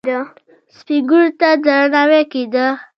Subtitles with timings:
[0.77, 2.65] سپین ږیرو ته درناوی کیده